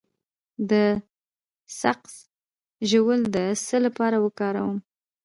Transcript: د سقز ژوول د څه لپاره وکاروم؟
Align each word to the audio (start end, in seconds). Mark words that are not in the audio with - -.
د 0.69 0.71
سقز 1.79 2.13
ژوول 2.89 3.21
د 3.35 3.37
څه 3.65 3.77
لپاره 3.85 4.17
وکاروم؟ 4.25 4.77